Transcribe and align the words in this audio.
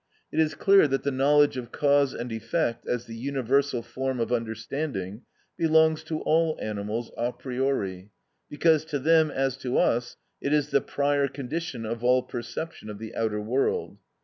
It 0.31 0.39
is 0.39 0.55
clear 0.55 0.87
that 0.87 1.03
the 1.03 1.11
knowledge 1.11 1.57
of 1.57 1.71
cause 1.71 2.15
and 2.15 2.31
effect, 2.31 2.87
as 2.87 3.05
the 3.05 3.13
universal 3.13 3.83
form 3.83 4.19
of 4.19 4.31
understanding, 4.33 5.21
belongs 5.57 6.03
to 6.05 6.21
all 6.21 6.57
animals 6.59 7.11
a 7.17 7.31
priori, 7.31 8.09
because 8.49 8.83
to 8.85 8.97
them 8.97 9.29
as 9.29 9.57
to 9.57 9.77
us 9.77 10.17
it 10.41 10.53
is 10.53 10.71
the 10.71 10.81
prior 10.81 11.27
condition 11.27 11.85
of 11.85 12.03
all 12.03 12.23
perception 12.23 12.89
of 12.89 12.97
the 12.97 13.13
outer 13.15 13.39
world. 13.41 13.99